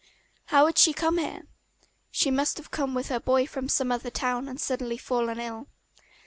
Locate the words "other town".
3.91-4.47